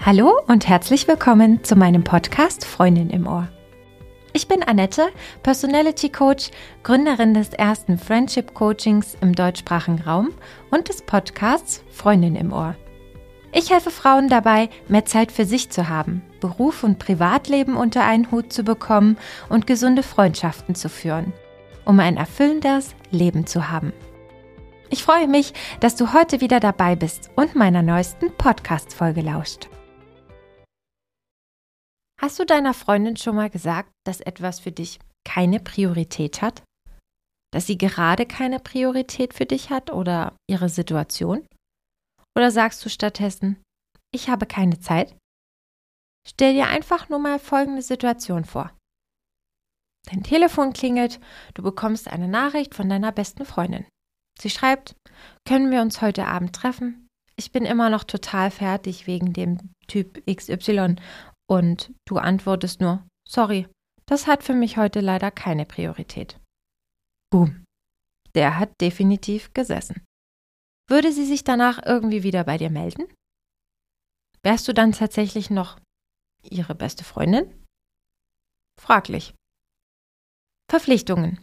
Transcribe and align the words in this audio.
Hallo 0.00 0.40
und 0.46 0.68
herzlich 0.68 1.08
willkommen 1.08 1.64
zu 1.64 1.74
meinem 1.74 2.04
Podcast 2.04 2.64
Freundin 2.64 3.10
im 3.10 3.26
Ohr. 3.26 3.48
Ich 4.32 4.46
bin 4.46 4.62
Annette, 4.62 5.08
Personality 5.42 6.08
Coach, 6.08 6.50
Gründerin 6.84 7.34
des 7.34 7.50
ersten 7.50 7.98
Friendship 7.98 8.54
Coachings 8.54 9.18
im 9.20 9.34
deutschsprachigen 9.34 10.00
Raum 10.00 10.30
und 10.70 10.88
des 10.88 11.02
Podcasts 11.02 11.82
Freundin 11.90 12.36
im 12.36 12.52
Ohr. 12.52 12.76
Ich 13.52 13.70
helfe 13.70 13.90
Frauen 13.90 14.28
dabei, 14.28 14.70
mehr 14.86 15.04
Zeit 15.04 15.32
für 15.32 15.44
sich 15.44 15.70
zu 15.70 15.88
haben, 15.88 16.22
Beruf 16.40 16.84
und 16.84 17.00
Privatleben 17.00 17.76
unter 17.76 18.04
einen 18.04 18.30
Hut 18.30 18.52
zu 18.52 18.62
bekommen 18.62 19.18
und 19.48 19.66
gesunde 19.66 20.04
Freundschaften 20.04 20.76
zu 20.76 20.88
führen, 20.88 21.32
um 21.84 21.98
ein 21.98 22.16
erfüllendes 22.16 22.94
Leben 23.10 23.46
zu 23.46 23.68
haben. 23.68 23.92
Ich 24.90 25.02
freue 25.02 25.28
mich, 25.28 25.52
dass 25.80 25.96
du 25.96 26.14
heute 26.14 26.40
wieder 26.40 26.60
dabei 26.60 26.94
bist 26.94 27.30
und 27.34 27.56
meiner 27.56 27.82
neuesten 27.82 28.30
Podcast-Folge 28.38 29.22
lauscht. 29.22 29.68
Hast 32.20 32.38
du 32.38 32.44
deiner 32.44 32.74
Freundin 32.74 33.16
schon 33.16 33.36
mal 33.36 33.48
gesagt, 33.48 33.90
dass 34.04 34.20
etwas 34.20 34.58
für 34.58 34.72
dich 34.72 34.98
keine 35.24 35.60
Priorität 35.60 36.42
hat? 36.42 36.64
Dass 37.52 37.66
sie 37.66 37.78
gerade 37.78 38.26
keine 38.26 38.58
Priorität 38.58 39.34
für 39.34 39.46
dich 39.46 39.70
hat 39.70 39.90
oder 39.90 40.36
ihre 40.50 40.68
Situation? 40.68 41.46
Oder 42.36 42.50
sagst 42.50 42.84
du 42.84 42.88
stattdessen, 42.88 43.62
ich 44.12 44.28
habe 44.28 44.46
keine 44.46 44.80
Zeit? 44.80 45.16
Stell 46.26 46.54
dir 46.54 46.66
einfach 46.66 47.08
nur 47.08 47.20
mal 47.20 47.38
folgende 47.38 47.82
Situation 47.82 48.44
vor. 48.44 48.76
Dein 50.10 50.22
Telefon 50.22 50.72
klingelt, 50.72 51.20
du 51.54 51.62
bekommst 51.62 52.08
eine 52.08 52.28
Nachricht 52.28 52.74
von 52.74 52.88
deiner 52.88 53.12
besten 53.12 53.44
Freundin. 53.44 53.86
Sie 54.40 54.50
schreibt, 54.50 54.94
können 55.46 55.70
wir 55.70 55.82
uns 55.82 56.00
heute 56.00 56.26
Abend 56.26 56.54
treffen? 56.54 57.08
Ich 57.36 57.52
bin 57.52 57.64
immer 57.64 57.90
noch 57.90 58.04
total 58.04 58.50
fertig 58.50 59.06
wegen 59.06 59.32
dem 59.32 59.72
Typ 59.86 60.24
XY 60.26 60.96
und 61.48 61.92
du 62.06 62.16
antwortest 62.18 62.80
nur, 62.80 63.06
sorry, 63.26 63.66
das 64.06 64.26
hat 64.26 64.42
für 64.42 64.54
mich 64.54 64.76
heute 64.76 65.00
leider 65.00 65.30
keine 65.30 65.66
Priorität. 65.66 66.40
Boom. 67.30 67.64
Der 68.34 68.58
hat 68.58 68.70
definitiv 68.80 69.52
gesessen. 69.54 70.04
Würde 70.88 71.12
sie 71.12 71.26
sich 71.26 71.44
danach 71.44 71.84
irgendwie 71.84 72.22
wieder 72.22 72.44
bei 72.44 72.56
dir 72.56 72.70
melden? 72.70 73.04
Wärst 74.42 74.68
du 74.68 74.72
dann 74.72 74.92
tatsächlich 74.92 75.50
noch 75.50 75.78
ihre 76.42 76.74
beste 76.74 77.04
Freundin? 77.04 77.64
Fraglich. 78.80 79.34
Verpflichtungen. 80.70 81.42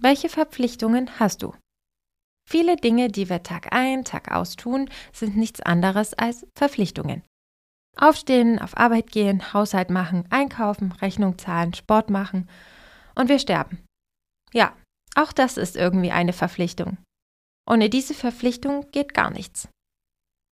Welche 0.00 0.28
Verpflichtungen 0.28 1.18
hast 1.18 1.42
du? 1.42 1.54
Viele 2.48 2.76
Dinge, 2.76 3.08
die 3.08 3.28
wir 3.28 3.42
Tag 3.42 3.72
ein, 3.72 4.04
Tag 4.04 4.30
aus 4.30 4.56
tun, 4.56 4.90
sind 5.12 5.36
nichts 5.36 5.60
anderes 5.60 6.14
als 6.14 6.46
Verpflichtungen. 6.56 7.22
Aufstehen, 7.96 8.58
auf 8.58 8.76
Arbeit 8.76 9.12
gehen, 9.12 9.52
Haushalt 9.52 9.90
machen, 9.90 10.24
einkaufen, 10.30 10.92
Rechnung 10.92 11.38
zahlen, 11.38 11.74
Sport 11.74 12.10
machen 12.10 12.48
und 13.14 13.28
wir 13.28 13.38
sterben. 13.38 13.84
Ja, 14.52 14.74
auch 15.14 15.32
das 15.32 15.56
ist 15.56 15.76
irgendwie 15.76 16.10
eine 16.10 16.32
Verpflichtung. 16.32 16.96
Ohne 17.68 17.90
diese 17.90 18.14
Verpflichtung 18.14 18.90
geht 18.90 19.14
gar 19.14 19.30
nichts. 19.30 19.68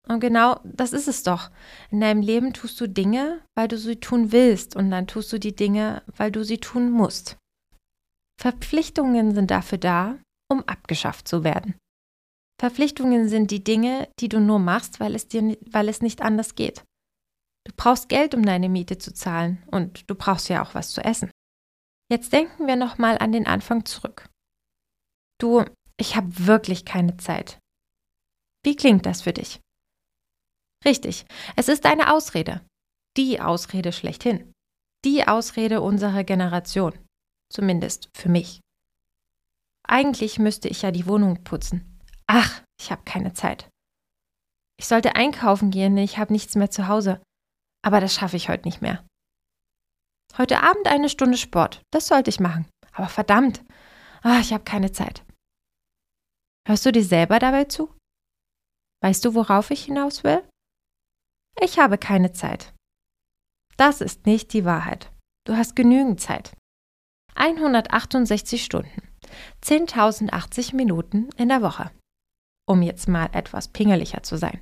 Und 0.08 0.20
genau 0.20 0.60
das 0.64 0.92
ist 0.92 1.06
es 1.06 1.22
doch. 1.22 1.50
In 1.90 2.00
deinem 2.00 2.22
Leben 2.22 2.54
tust 2.54 2.80
du 2.80 2.88
Dinge, 2.88 3.42
weil 3.54 3.68
du 3.68 3.78
sie 3.78 3.96
tun 3.96 4.32
willst 4.32 4.74
und 4.74 4.90
dann 4.90 5.06
tust 5.06 5.32
du 5.32 5.38
die 5.38 5.54
Dinge, 5.54 6.02
weil 6.16 6.32
du 6.32 6.44
sie 6.44 6.58
tun 6.58 6.90
musst. 6.90 7.36
Verpflichtungen 8.40 9.34
sind 9.34 9.50
dafür 9.50 9.78
da, 9.78 10.18
um 10.50 10.62
abgeschafft 10.64 11.28
zu 11.28 11.44
werden. 11.44 11.74
Verpflichtungen 12.60 13.28
sind 13.28 13.50
die 13.50 13.62
Dinge, 13.62 14.08
die 14.18 14.28
du 14.28 14.40
nur 14.40 14.58
machst, 14.58 14.98
weil 14.98 15.14
es 15.14 15.28
dir 15.28 15.56
weil 15.70 15.88
es 15.88 16.00
nicht 16.00 16.22
anders 16.22 16.54
geht. 16.54 16.82
Du 17.68 17.74
brauchst 17.76 18.08
Geld, 18.08 18.34
um 18.34 18.44
deine 18.44 18.70
Miete 18.70 18.96
zu 18.96 19.12
zahlen 19.12 19.62
und 19.66 20.08
du 20.08 20.14
brauchst 20.14 20.48
ja 20.48 20.62
auch 20.62 20.74
was 20.74 20.90
zu 20.90 21.04
essen. 21.04 21.30
Jetzt 22.10 22.32
denken 22.32 22.66
wir 22.66 22.76
nochmal 22.76 23.18
an 23.18 23.30
den 23.30 23.46
Anfang 23.46 23.84
zurück. 23.84 24.26
Du, 25.38 25.64
ich 25.98 26.16
habe 26.16 26.46
wirklich 26.46 26.86
keine 26.86 27.18
Zeit. 27.18 27.58
Wie 28.64 28.74
klingt 28.74 29.04
das 29.04 29.22
für 29.22 29.34
dich? 29.34 29.60
Richtig, 30.84 31.26
es 31.56 31.68
ist 31.68 31.84
eine 31.84 32.14
Ausrede. 32.14 32.64
Die 33.18 33.40
Ausrede 33.40 33.92
schlechthin. 33.92 34.50
Die 35.04 35.28
Ausrede 35.28 35.82
unserer 35.82 36.24
Generation. 36.24 36.98
Zumindest 37.52 38.08
für 38.14 38.30
mich. 38.30 38.60
Eigentlich 39.86 40.38
müsste 40.38 40.68
ich 40.68 40.82
ja 40.82 40.90
die 40.90 41.06
Wohnung 41.06 41.44
putzen. 41.44 42.00
Ach, 42.26 42.62
ich 42.80 42.90
habe 42.90 43.02
keine 43.04 43.34
Zeit. 43.34 43.68
Ich 44.78 44.86
sollte 44.86 45.16
einkaufen 45.16 45.70
gehen, 45.70 45.98
ich 45.98 46.16
habe 46.16 46.32
nichts 46.32 46.54
mehr 46.54 46.70
zu 46.70 46.88
Hause. 46.88 47.20
Aber 47.84 48.00
das 48.00 48.14
schaffe 48.14 48.36
ich 48.36 48.48
heute 48.48 48.66
nicht 48.66 48.82
mehr. 48.82 49.04
Heute 50.36 50.62
Abend 50.62 50.86
eine 50.86 51.08
Stunde 51.08 51.38
Sport. 51.38 51.82
Das 51.92 52.06
sollte 52.06 52.30
ich 52.30 52.40
machen. 52.40 52.68
Aber 52.92 53.08
verdammt. 53.08 53.64
Ah, 54.22 54.40
ich 54.40 54.52
habe 54.52 54.64
keine 54.64 54.92
Zeit. 54.92 55.24
Hörst 56.66 56.84
du 56.84 56.92
dir 56.92 57.04
selber 57.04 57.38
dabei 57.38 57.64
zu? 57.64 57.94
Weißt 59.02 59.24
du, 59.24 59.34
worauf 59.34 59.70
ich 59.70 59.84
hinaus 59.84 60.24
will? 60.24 60.46
Ich 61.60 61.78
habe 61.78 61.98
keine 61.98 62.32
Zeit. 62.32 62.74
Das 63.76 64.00
ist 64.00 64.26
nicht 64.26 64.52
die 64.52 64.64
Wahrheit. 64.64 65.12
Du 65.46 65.56
hast 65.56 65.76
genügend 65.76 66.20
Zeit. 66.20 66.56
168 67.36 68.64
Stunden, 68.64 69.00
10.080 69.62 70.74
Minuten 70.74 71.30
in 71.36 71.48
der 71.48 71.62
Woche, 71.62 71.92
um 72.68 72.82
jetzt 72.82 73.06
mal 73.06 73.30
etwas 73.32 73.68
pingeliger 73.68 74.24
zu 74.24 74.36
sein. 74.36 74.60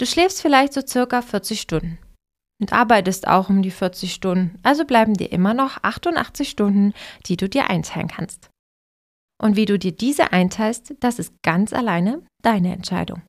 Du 0.00 0.06
schläfst 0.06 0.40
vielleicht 0.40 0.72
so 0.72 0.80
circa 0.80 1.20
40 1.20 1.60
Stunden 1.60 1.98
und 2.58 2.72
arbeitest 2.72 3.28
auch 3.28 3.50
um 3.50 3.60
die 3.60 3.70
40 3.70 4.14
Stunden, 4.14 4.58
also 4.62 4.86
bleiben 4.86 5.12
dir 5.12 5.30
immer 5.30 5.52
noch 5.52 5.76
88 5.82 6.48
Stunden, 6.48 6.94
die 7.26 7.36
du 7.36 7.50
dir 7.50 7.68
einteilen 7.68 8.08
kannst. 8.08 8.48
Und 9.42 9.56
wie 9.56 9.66
du 9.66 9.78
dir 9.78 9.92
diese 9.92 10.32
einteilst, 10.32 10.94
das 11.00 11.18
ist 11.18 11.34
ganz 11.42 11.74
alleine 11.74 12.24
deine 12.42 12.72
Entscheidung. 12.72 13.20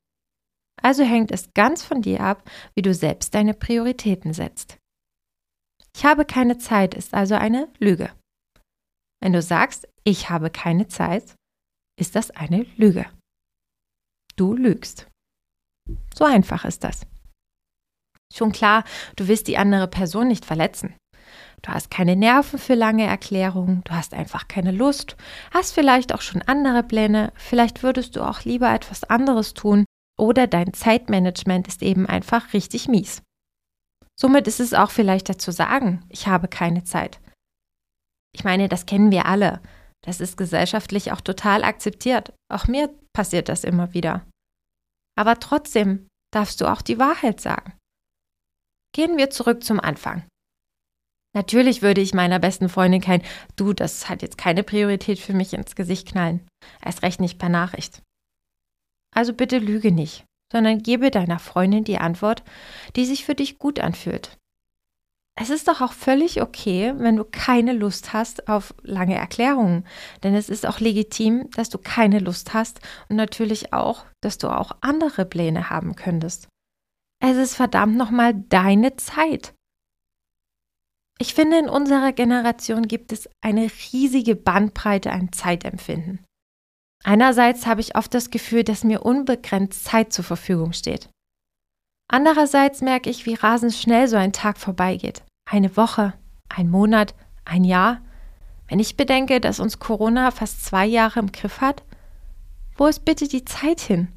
Also 0.82 1.04
hängt 1.04 1.32
es 1.32 1.54
ganz 1.54 1.84
von 1.84 2.02
dir 2.02 2.22
ab, 2.22 2.50
wie 2.74 2.82
du 2.82 2.94
selbst 2.94 3.36
deine 3.36 3.54
Prioritäten 3.54 4.34
setzt. 4.34 4.78
Ich 5.94 6.06
habe 6.06 6.24
keine 6.24 6.58
Zeit 6.58 6.94
ist 6.94 7.14
also 7.14 7.36
eine 7.36 7.68
Lüge. 7.80 8.14
Wenn 9.22 9.34
du 9.34 9.42
sagst, 9.42 9.90
ich 10.06 10.30
habe 10.30 10.50
keine 10.50 10.88
Zeit, 10.88 11.36
ist 12.00 12.16
das 12.16 12.32
eine 12.32 12.64
Lüge. 12.78 13.08
Du 14.38 14.54
lügst. 14.54 15.11
So 16.14 16.26
einfach 16.26 16.66
ist 16.66 16.84
das. 16.84 17.02
Schon 18.34 18.52
klar, 18.52 18.84
du 19.18 19.28
willst 19.28 19.48
die 19.48 19.58
andere 19.58 19.88
Person 19.88 20.28
nicht 20.28 20.46
verletzen. 20.46 20.96
Du 21.62 21.72
hast 21.72 21.92
keine 21.92 22.16
Nerven 22.16 22.58
für 22.58 22.74
lange 22.74 23.06
Erklärungen, 23.06 23.84
du 23.84 23.92
hast 23.92 24.14
einfach 24.14 24.48
keine 24.48 24.72
Lust, 24.72 25.16
hast 25.54 25.74
vielleicht 25.74 26.14
auch 26.14 26.22
schon 26.22 26.42
andere 26.42 26.82
Pläne, 26.82 27.32
vielleicht 27.36 27.84
würdest 27.84 28.16
du 28.16 28.22
auch 28.28 28.44
lieber 28.44 28.74
etwas 28.74 29.04
anderes 29.04 29.54
tun 29.54 29.86
oder 30.20 30.48
dein 30.48 30.74
Zeitmanagement 30.74 31.68
ist 31.68 31.84
eben 31.84 32.08
einfach 32.08 32.54
richtig 32.54 32.88
mies. 32.88 33.22
Somit 34.20 34.48
ist 34.48 34.60
es 34.60 34.74
auch 34.74 34.92
vielleicht 34.92 35.30
dazu 35.30 35.52
sagen, 35.52 36.04
ich 36.10 36.28
habe 36.28 36.48
keine 36.48 36.84
Zeit. 36.84 37.20
Ich 38.34 38.44
meine, 38.44 38.68
das 38.68 38.86
kennen 38.86 39.12
wir 39.12 39.26
alle. 39.26 39.62
Das 40.04 40.20
ist 40.20 40.38
gesellschaftlich 40.38 41.12
auch 41.12 41.22
total 41.22 41.64
akzeptiert. 41.64 42.34
Auch 42.52 42.68
mir 42.68 42.90
passiert 43.14 43.50
das 43.50 43.64
immer 43.64 43.94
wieder. 43.94 44.26
Aber 45.18 45.40
trotzdem 45.40 46.08
darfst 46.34 46.62
du 46.62 46.72
auch 46.72 46.82
die 46.82 47.00
Wahrheit 47.00 47.42
sagen. 47.42 47.74
Gehen 48.94 49.18
wir 49.18 49.30
zurück 49.30 49.64
zum 49.64 49.80
Anfang. 49.80 50.26
Natürlich 51.34 51.82
würde 51.82 52.02
ich 52.02 52.14
meiner 52.14 52.40
besten 52.40 52.68
Freundin 52.68 53.02
kein 53.02 53.22
Du, 53.56 53.72
das 53.72 54.10
hat 54.10 54.22
jetzt 54.22 54.38
keine 54.38 54.64
Priorität 54.64 55.20
für 55.20 55.34
mich 55.34 55.54
ins 55.54 55.76
Gesicht 55.76 56.10
knallen. 56.10 56.46
Erst 56.84 57.04
recht 57.04 57.22
nicht 57.22 57.40
per 57.40 57.50
Nachricht. 57.50 58.02
Also 59.16 59.34
bitte 59.34 59.58
lüge 59.58 59.92
nicht, 59.92 60.26
sondern 60.52 60.84
gebe 60.84 61.10
deiner 61.12 61.40
Freundin 61.40 61.84
die 61.84 61.98
Antwort, 61.98 62.44
die 62.96 63.06
sich 63.06 63.26
für 63.26 63.36
dich 63.36 63.60
gut 63.60 63.80
anfühlt. 63.80 64.38
Es 65.40 65.50
ist 65.50 65.68
doch 65.68 65.82
auch 65.82 65.94
völlig 65.94 66.42
okay, 66.42 66.94
wenn 66.98 67.16
du 67.16 67.24
keine 67.24 67.74
Lust 67.74 68.14
hast 68.14 68.48
auf 68.50 68.74
lange 68.84 69.16
Erklärungen, 69.16 69.86
denn 70.24 70.36
es 70.36 70.50
ist 70.50 70.66
auch 70.66 70.80
legitim, 70.80 71.50
dass 71.52 71.70
du 71.70 71.78
keine 71.78 72.20
Lust 72.20 72.54
hast 72.54 72.82
und 73.10 73.16
natürlich 73.16 73.74
auch, 73.74 74.06
dass 74.22 74.38
du 74.38 74.50
auch 74.50 74.74
andere 74.82 75.26
Pläne 75.26 75.70
haben 75.70 75.96
könntest. 75.96 76.48
Es 77.24 77.38
ist 77.38 77.56
verdammt 77.56 77.96
nochmal 77.96 78.34
deine 78.50 78.98
Zeit. 78.98 79.54
Ich 81.20 81.36
finde, 81.36 81.60
in 81.60 81.70
unserer 81.70 82.14
Generation 82.14 82.88
gibt 82.88 83.12
es 83.12 83.30
eine 83.42 83.70
riesige 83.94 84.36
Bandbreite 84.36 85.12
an 85.12 85.32
Zeitempfinden. 85.32 86.26
Einerseits 87.04 87.68
habe 87.68 87.82
ich 87.82 87.96
oft 87.96 88.14
das 88.14 88.32
Gefühl, 88.32 88.64
dass 88.64 88.84
mir 88.84 89.04
unbegrenzt 89.04 89.86
Zeit 89.86 90.14
zur 90.14 90.26
Verfügung 90.26 90.74
steht. 90.74 91.10
Andererseits 92.14 92.82
merke 92.82 93.10
ich, 93.10 93.26
wie 93.26 93.36
rasend 93.36 93.74
schnell 93.74 94.06
so 94.10 94.18
ein 94.18 94.34
Tag 94.34 94.58
vorbeigeht. 94.58 95.24
Eine 95.50 95.78
Woche, 95.78 96.14
ein 96.50 96.70
Monat, 96.70 97.16
ein 97.46 97.64
Jahr. 97.64 98.02
Wenn 98.68 98.80
ich 98.80 98.98
bedenke, 98.98 99.40
dass 99.40 99.62
uns 99.62 99.80
Corona 99.80 100.32
fast 100.32 100.66
zwei 100.66 100.86
Jahre 100.86 101.22
im 101.22 101.32
Griff 101.32 101.62
hat, 101.62 101.84
wo 102.76 102.88
ist 102.88 103.06
bitte 103.06 103.30
die 103.30 103.46
Zeit 103.46 103.80
hin? 103.80 104.10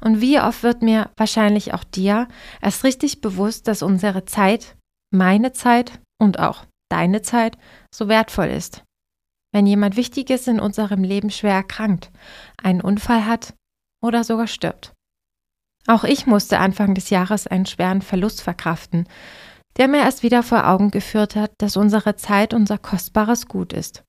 Und 0.00 0.22
wie 0.22 0.40
oft 0.40 0.62
wird 0.62 0.80
mir, 0.80 1.10
wahrscheinlich 1.18 1.74
auch 1.74 1.84
dir, 1.84 2.26
erst 2.62 2.84
richtig 2.84 3.20
bewusst, 3.20 3.68
dass 3.68 3.82
unsere 3.82 4.24
Zeit, 4.24 4.76
meine 5.12 5.52
Zeit 5.52 6.00
und 6.18 6.38
auch 6.38 6.64
deine 6.90 7.20
Zeit 7.20 7.58
so 7.94 8.08
wertvoll 8.08 8.46
ist. 8.46 8.82
Wenn 9.52 9.66
jemand 9.66 9.96
Wichtiges 9.96 10.46
in 10.46 10.58
unserem 10.58 11.04
Leben 11.04 11.28
schwer 11.28 11.54
erkrankt, 11.54 12.10
einen 12.62 12.80
Unfall 12.80 13.26
hat 13.26 13.52
oder 14.02 14.24
sogar 14.24 14.46
stirbt. 14.46 14.94
Auch 15.86 16.04
ich 16.04 16.26
musste 16.26 16.58
Anfang 16.58 16.94
des 16.94 17.10
Jahres 17.10 17.46
einen 17.46 17.66
schweren 17.66 18.02
Verlust 18.02 18.42
verkraften, 18.42 19.08
der 19.76 19.88
mir 19.88 19.98
erst 19.98 20.22
wieder 20.22 20.42
vor 20.42 20.68
Augen 20.68 20.90
geführt 20.90 21.36
hat, 21.36 21.52
dass 21.58 21.76
unsere 21.76 22.16
Zeit 22.16 22.54
unser 22.54 22.78
kostbares 22.78 23.46
Gut 23.46 23.72
ist. 23.72 24.04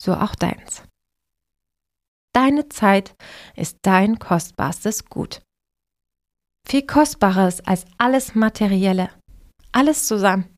So 0.00 0.14
auch 0.14 0.34
deins. 0.34 0.82
Deine 2.32 2.68
Zeit 2.68 3.14
ist 3.56 3.78
dein 3.82 4.18
kostbarstes 4.18 5.06
Gut. 5.06 5.42
Viel 6.66 6.86
kostbares 6.86 7.60
als 7.66 7.84
alles 7.98 8.34
Materielle. 8.34 9.10
Alles 9.72 10.06
zusammen. 10.06 10.48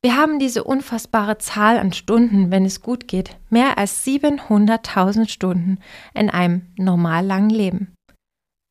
Wir 0.00 0.16
haben 0.16 0.38
diese 0.38 0.64
unfassbare 0.64 1.38
Zahl 1.38 1.78
an 1.78 1.92
Stunden, 1.92 2.50
wenn 2.50 2.64
es 2.64 2.80
gut 2.80 3.06
geht, 3.06 3.36
mehr 3.50 3.78
als 3.78 4.04
700.000 4.04 5.28
Stunden 5.28 5.78
in 6.14 6.30
einem 6.30 6.72
normal 6.76 7.24
langen 7.24 7.50
Leben. 7.50 7.94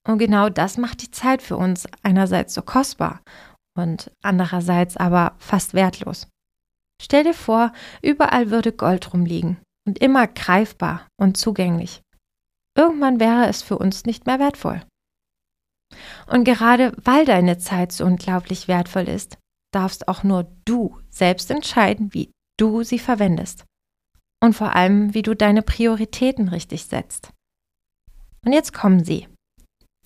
Und 0.08 0.18
genau 0.18 0.50
das 0.50 0.78
macht 0.78 1.02
die 1.02 1.12
Zeit 1.12 1.42
für 1.42 1.58
uns 1.58 1.88
einerseits 2.02 2.54
so 2.54 2.62
kostbar 2.62 3.22
und 3.78 4.12
andererseits 4.24 4.98
aber 4.98 5.36
fast 5.38 5.74
wertlos. 5.74 6.28
Stell 7.02 7.24
dir 7.24 7.34
vor, 7.34 7.72
überall 8.02 8.52
würde 8.52 8.72
Gold 8.72 9.14
rumliegen 9.14 9.58
und 9.88 10.00
immer 10.00 10.28
greifbar 10.28 11.08
und 11.20 11.38
zugänglich. 11.38 12.02
Irgendwann 12.78 13.20
wäre 13.20 13.48
es 13.48 13.62
für 13.62 13.78
uns 13.78 14.06
nicht 14.06 14.26
mehr 14.26 14.40
wertvoll. 14.40 14.82
Und 16.28 16.46
gerade 16.46 16.94
weil 17.04 17.26
deine 17.26 17.58
Zeit 17.58 17.92
so 17.92 18.06
unglaublich 18.06 18.68
wertvoll 18.68 19.10
ist, 19.10 19.38
darfst 19.74 20.08
auch 20.08 20.24
nur 20.24 20.52
du 20.66 21.00
selbst 21.10 21.52
entscheiden, 21.52 22.14
wie 22.14 22.32
du 22.58 22.84
sie 22.84 23.00
verwendest. 23.00 23.66
Und 24.44 24.54
vor 24.54 24.76
allem, 24.76 25.14
wie 25.14 25.22
du 25.22 25.36
deine 25.36 25.62
Prioritäten 25.62 26.48
richtig 26.48 26.86
setzt. 26.86 27.32
Und 28.46 28.54
jetzt 28.54 28.74
kommen 28.74 29.04
sie. 29.04 29.28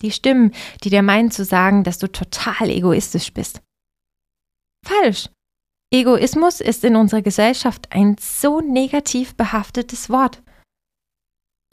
Die 0.02 0.10
Stimmen, 0.10 0.52
die 0.84 0.90
dir 0.90 1.02
meinen 1.02 1.30
zu 1.30 1.44
sagen, 1.44 1.84
dass 1.84 1.98
du 1.98 2.10
total 2.10 2.68
egoistisch 2.70 3.32
bist. 3.32 3.62
Falsch. 4.84 5.30
Egoismus 5.92 6.60
ist 6.60 6.84
in 6.84 6.96
unserer 6.96 7.22
Gesellschaft 7.22 7.92
ein 7.92 8.16
so 8.20 8.60
negativ 8.60 9.36
behaftetes 9.36 10.10
Wort. 10.10 10.42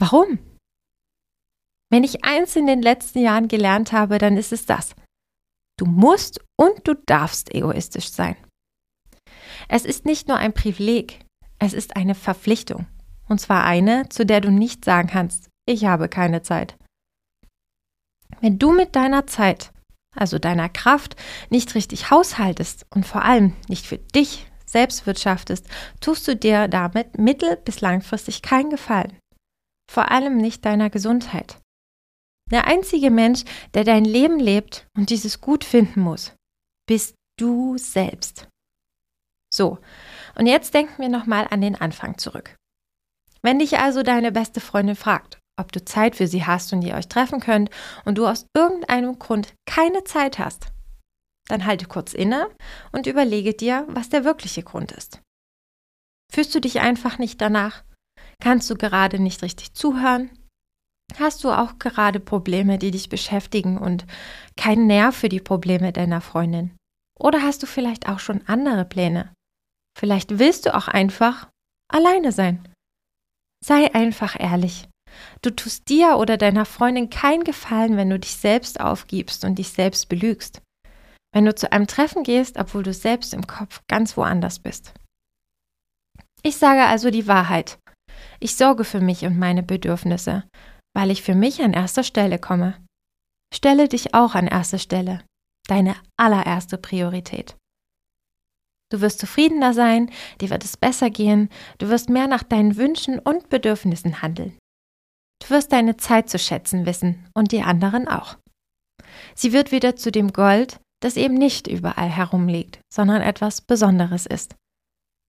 Warum? 0.00 0.38
Wenn 1.90 2.04
ich 2.04 2.24
eins 2.24 2.56
in 2.56 2.66
den 2.66 2.80
letzten 2.80 3.20
Jahren 3.20 3.48
gelernt 3.48 3.92
habe, 3.92 4.18
dann 4.18 4.36
ist 4.36 4.52
es 4.52 4.66
das. 4.66 4.94
Du 5.78 5.86
musst 5.86 6.40
und 6.56 6.86
du 6.86 6.94
darfst 7.06 7.54
egoistisch 7.54 8.10
sein. 8.10 8.36
Es 9.68 9.84
ist 9.84 10.04
nicht 10.04 10.28
nur 10.28 10.36
ein 10.36 10.52
Privileg, 10.52 11.20
es 11.58 11.72
ist 11.72 11.96
eine 11.96 12.14
Verpflichtung. 12.14 12.86
Und 13.28 13.40
zwar 13.40 13.64
eine, 13.64 14.08
zu 14.08 14.26
der 14.26 14.40
du 14.40 14.50
nicht 14.50 14.84
sagen 14.84 15.08
kannst, 15.08 15.48
ich 15.66 15.86
habe 15.86 16.08
keine 16.08 16.42
Zeit. 16.42 16.76
Wenn 18.40 18.58
du 18.58 18.72
mit 18.72 18.96
deiner 18.96 19.26
Zeit, 19.26 19.72
also 20.14 20.38
deiner 20.38 20.68
Kraft, 20.68 21.16
nicht 21.50 21.74
richtig 21.74 22.10
haushaltest 22.10 22.86
und 22.90 23.06
vor 23.06 23.22
allem 23.22 23.54
nicht 23.68 23.86
für 23.86 23.98
dich 23.98 24.46
selbst 24.66 25.06
wirtschaftest, 25.06 25.66
tust 26.00 26.26
du 26.26 26.36
dir 26.36 26.68
damit 26.68 27.18
mittel- 27.18 27.56
bis 27.56 27.80
langfristig 27.80 28.42
keinen 28.42 28.70
Gefallen. 28.70 29.16
Vor 29.90 30.10
allem 30.10 30.36
nicht 30.36 30.64
deiner 30.64 30.90
Gesundheit. 30.90 31.60
Der 32.50 32.66
einzige 32.66 33.10
Mensch, 33.10 33.44
der 33.74 33.84
dein 33.84 34.04
Leben 34.04 34.38
lebt 34.38 34.86
und 34.96 35.10
dieses 35.10 35.40
gut 35.40 35.64
finden 35.64 36.00
muss, 36.00 36.32
bist 36.86 37.14
du 37.38 37.78
selbst. 37.78 38.48
So, 39.52 39.78
und 40.36 40.46
jetzt 40.46 40.74
denken 40.74 41.00
wir 41.00 41.08
nochmal 41.08 41.46
an 41.50 41.60
den 41.60 41.80
Anfang 41.80 42.18
zurück. 42.18 42.56
Wenn 43.42 43.58
dich 43.58 43.78
also 43.78 44.02
deine 44.02 44.32
beste 44.32 44.60
Freundin 44.60 44.96
fragt, 44.96 45.38
ob 45.58 45.72
du 45.72 45.84
Zeit 45.84 46.16
für 46.16 46.26
sie 46.26 46.44
hast 46.44 46.72
und 46.72 46.82
ihr 46.82 46.94
euch 46.94 47.08
treffen 47.08 47.40
könnt 47.40 47.70
und 48.04 48.18
du 48.18 48.26
aus 48.26 48.46
irgendeinem 48.56 49.18
Grund 49.18 49.54
keine 49.66 50.04
Zeit 50.04 50.38
hast, 50.38 50.68
dann 51.48 51.66
halte 51.66 51.86
kurz 51.86 52.14
inne 52.14 52.48
und 52.92 53.06
überlege 53.06 53.54
dir, 53.54 53.86
was 53.88 54.08
der 54.08 54.24
wirkliche 54.24 54.62
Grund 54.62 54.92
ist. 54.92 55.20
Fühlst 56.32 56.54
du 56.54 56.60
dich 56.60 56.80
einfach 56.80 57.18
nicht 57.18 57.40
danach? 57.40 57.84
Kannst 58.42 58.68
du 58.70 58.76
gerade 58.76 59.18
nicht 59.18 59.42
richtig 59.42 59.74
zuhören? 59.74 60.30
Hast 61.18 61.44
du 61.44 61.50
auch 61.50 61.78
gerade 61.78 62.18
Probleme, 62.18 62.78
die 62.78 62.90
dich 62.90 63.08
beschäftigen 63.08 63.78
und 63.78 64.06
keinen 64.56 64.86
Nerv 64.86 65.14
für 65.14 65.28
die 65.28 65.40
Probleme 65.40 65.92
deiner 65.92 66.20
Freundin? 66.20 66.74
Oder 67.18 67.42
hast 67.42 67.62
du 67.62 67.66
vielleicht 67.66 68.08
auch 68.08 68.18
schon 68.18 68.42
andere 68.46 68.84
Pläne? 68.84 69.32
Vielleicht 69.96 70.38
willst 70.38 70.66
du 70.66 70.74
auch 70.74 70.88
einfach 70.88 71.48
alleine 71.88 72.32
sein. 72.32 72.66
Sei 73.64 73.94
einfach 73.94 74.38
ehrlich. 74.38 74.88
Du 75.42 75.50
tust 75.50 75.88
dir 75.88 76.16
oder 76.18 76.36
deiner 76.36 76.64
Freundin 76.64 77.10
keinen 77.10 77.44
Gefallen, 77.44 77.96
wenn 77.96 78.10
du 78.10 78.18
dich 78.18 78.36
selbst 78.36 78.80
aufgibst 78.80 79.44
und 79.44 79.58
dich 79.58 79.68
selbst 79.68 80.08
belügst. 80.08 80.62
Wenn 81.32 81.44
du 81.44 81.54
zu 81.54 81.72
einem 81.72 81.86
Treffen 81.86 82.22
gehst, 82.22 82.58
obwohl 82.58 82.82
du 82.82 82.92
selbst 82.92 83.34
im 83.34 83.46
Kopf 83.46 83.80
ganz 83.88 84.16
woanders 84.16 84.58
bist. 84.58 84.94
Ich 86.42 86.56
sage 86.56 86.84
also 86.84 87.10
die 87.10 87.26
Wahrheit. 87.26 87.78
Ich 88.38 88.56
sorge 88.56 88.84
für 88.84 89.00
mich 89.00 89.24
und 89.24 89.38
meine 89.38 89.62
Bedürfnisse 89.62 90.44
weil 90.94 91.10
ich 91.10 91.22
für 91.22 91.34
mich 91.34 91.60
an 91.60 91.72
erster 91.72 92.04
Stelle 92.04 92.38
komme. 92.38 92.76
Stelle 93.52 93.88
dich 93.88 94.14
auch 94.14 94.34
an 94.34 94.46
erste 94.46 94.78
Stelle, 94.78 95.22
deine 95.68 95.96
allererste 96.16 96.78
Priorität. 96.78 97.56
Du 98.90 99.00
wirst 99.00 99.18
zufriedener 99.18 99.74
sein, 99.74 100.10
dir 100.40 100.50
wird 100.50 100.64
es 100.64 100.76
besser 100.76 101.10
gehen, 101.10 101.50
du 101.78 101.88
wirst 101.88 102.08
mehr 102.08 102.28
nach 102.28 102.42
deinen 102.42 102.76
Wünschen 102.76 103.18
und 103.18 103.48
Bedürfnissen 103.48 104.22
handeln. 104.22 104.56
Du 105.42 105.50
wirst 105.50 105.72
deine 105.72 105.96
Zeit 105.96 106.30
zu 106.30 106.38
schätzen 106.38 106.86
wissen 106.86 107.28
und 107.34 107.52
die 107.52 107.62
anderen 107.62 108.08
auch. 108.08 108.36
Sie 109.34 109.52
wird 109.52 109.72
wieder 109.72 109.96
zu 109.96 110.10
dem 110.10 110.32
Gold, 110.32 110.80
das 111.00 111.16
eben 111.16 111.34
nicht 111.34 111.66
überall 111.66 112.08
herumliegt, 112.08 112.80
sondern 112.92 113.20
etwas 113.20 113.60
Besonderes 113.60 114.26
ist. 114.26 114.54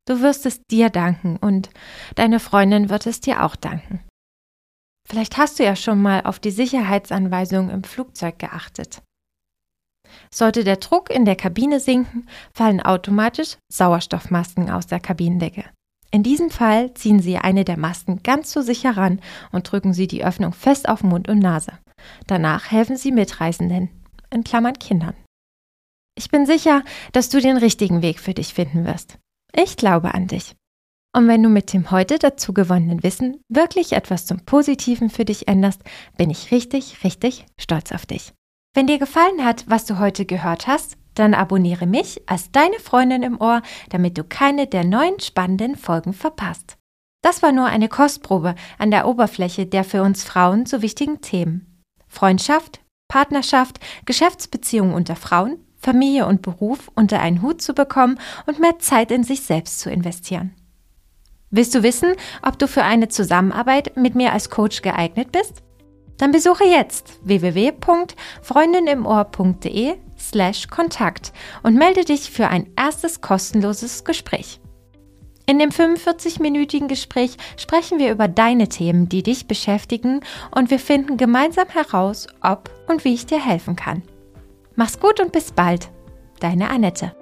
Du 0.08 0.22
wirst 0.22 0.46
es 0.46 0.62
dir 0.70 0.90
danken 0.90 1.38
und 1.38 1.70
deine 2.16 2.40
Freundin 2.40 2.90
wird 2.90 3.08
es 3.08 3.22
dir 3.22 3.44
auch 3.44 3.56
danken. 3.56 4.04
Vielleicht 5.08 5.38
hast 5.38 5.60
du 5.60 5.64
ja 5.64 5.76
schon 5.76 6.02
mal 6.02 6.22
auf 6.22 6.40
die 6.40 6.52
Sicherheitsanweisungen 6.52 7.70
im 7.70 7.84
Flugzeug 7.84 8.40
geachtet. 8.40 9.04
Sollte 10.34 10.64
der 10.64 10.78
Druck 10.78 11.10
in 11.10 11.26
der 11.26 11.36
Kabine 11.36 11.80
sinken, 11.80 12.28
fallen 12.54 12.82
automatisch 12.82 13.58
Sauerstoffmasken 13.72 14.70
aus 14.70 14.88
der 14.88 15.00
Kabinendecke. 15.00 15.66
In 16.16 16.24
diesem 16.24 16.50
Fall 16.50 16.94
ziehen 16.94 17.20
Sie 17.20 17.38
eine 17.38 17.66
der 17.66 17.78
Masken 17.78 18.24
ganz 18.24 18.50
so 18.54 18.62
sicher 18.62 18.96
ran 18.96 19.20
und 19.52 19.70
drücken 19.70 19.92
Sie 19.92 20.08
die 20.08 20.24
Öffnung 20.24 20.54
fest 20.54 20.88
auf 20.88 21.04
Mund 21.04 21.28
und 21.28 21.40
Nase. 21.40 21.74
Danach 22.26 22.72
helfen 22.72 22.96
Sie 22.96 23.12
Mitreisenden, 23.12 23.90
in 24.32 24.46
Klammern 24.46 24.80
Kindern. 24.80 25.14
Ich 26.18 26.32
bin 26.32 26.46
sicher, 26.46 26.84
dass 27.12 27.28
du 27.28 27.42
den 27.42 27.58
richtigen 27.58 28.02
Weg 28.02 28.22
für 28.22 28.34
dich 28.34 28.54
finden 28.54 28.86
wirst. 28.86 29.18
Ich 29.54 29.76
glaube 29.76 30.14
an 30.14 30.28
dich. 30.28 30.56
Und 31.14 31.28
wenn 31.28 31.44
du 31.44 31.50
mit 31.50 31.74
dem 31.74 31.92
heute 31.92 32.18
dazu 32.18 32.54
gewonnenen 32.54 33.04
Wissen 33.04 33.42
wirklich 33.50 33.92
etwas 33.92 34.26
zum 34.26 34.40
Positiven 34.46 35.10
für 35.10 35.26
dich 35.26 35.50
änderst, 35.50 35.82
bin 36.18 36.30
ich 36.30 36.50
richtig, 36.50 37.04
richtig 37.04 37.46
stolz 37.60 37.92
auf 37.92 38.06
dich. 38.06 38.32
Wenn 38.74 38.88
dir 38.88 39.00
gefallen 39.00 39.44
hat, 39.44 39.66
was 39.68 39.84
du 39.84 40.00
heute 40.00 40.26
gehört 40.26 40.66
hast, 40.66 40.96
dann 41.16 41.34
abonniere 41.34 41.88
mich 41.88 42.22
als 42.28 42.52
deine 42.52 42.80
Freundin 42.80 43.24
im 43.24 43.42
Ohr, 43.42 43.62
damit 43.90 44.18
du 44.18 44.24
keine 44.24 44.68
der 44.68 44.84
neuen 44.84 45.20
spannenden 45.20 45.76
Folgen 45.76 46.14
verpasst. 46.14 46.78
Das 47.22 47.42
war 47.42 47.52
nur 47.52 47.66
eine 47.66 47.90
Kostprobe 47.90 48.54
an 48.78 48.92
der 48.92 49.08
Oberfläche 49.08 49.66
der 49.66 49.84
für 49.84 50.04
uns 50.04 50.24
Frauen 50.24 50.68
so 50.68 50.84
wichtigen 50.84 51.22
Themen. 51.22 51.84
Freundschaft, 52.08 52.82
Partnerschaft, 53.08 53.80
Geschäftsbeziehungen 54.06 54.94
unter 54.94 55.16
Frauen, 55.16 55.58
Familie 55.78 56.28
und 56.28 56.42
Beruf 56.42 56.92
unter 56.96 57.20
einen 57.20 57.42
Hut 57.42 57.62
zu 57.62 57.74
bekommen 57.74 58.20
und 58.46 58.60
mehr 58.60 58.80
Zeit 58.80 59.12
in 59.12 59.24
sich 59.24 59.42
selbst 59.42 59.80
zu 59.80 59.90
investieren. 59.90 60.54
Willst 61.52 61.74
du 61.74 61.84
wissen, 61.84 62.12
ob 62.42 62.60
du 62.60 62.68
für 62.68 62.84
eine 62.84 63.08
Zusammenarbeit 63.08 63.96
mit 63.96 64.16
mir 64.16 64.34
als 64.34 64.50
Coach 64.50 64.82
geeignet 64.82 65.32
bist? 65.32 65.64
Dann 66.18 66.32
besuche 66.32 66.66
jetzt 66.66 67.20
www.freundinimohr.de 67.24 69.96
slash 70.18 70.68
Kontakt 70.68 71.34
und 71.64 71.76
melde 71.76 72.06
dich 72.06 72.32
für 72.32 72.48
ein 72.48 72.68
erstes 72.76 73.22
kostenloses 73.22 74.04
Gespräch. 74.04 74.60
In 75.48 75.60
dem 75.60 75.70
45-minütigen 75.70 76.88
Gespräch 76.88 77.38
sprechen 77.58 78.00
wir 78.00 78.12
über 78.12 78.28
deine 78.28 78.68
Themen, 78.68 79.10
die 79.10 79.22
dich 79.22 79.48
beschäftigen 79.48 80.22
und 80.52 80.72
wir 80.72 80.80
finden 80.80 81.18
gemeinsam 81.18 81.68
heraus, 81.68 82.28
ob 82.42 82.72
und 82.88 83.06
wie 83.06 83.14
ich 83.14 83.28
dir 83.28 83.44
helfen 83.44 83.76
kann. 83.76 84.02
Mach's 84.76 85.00
gut 85.00 85.20
und 85.20 85.32
bis 85.32 85.52
bald. 85.52 85.90
Deine 86.40 86.70
Annette. 86.70 87.16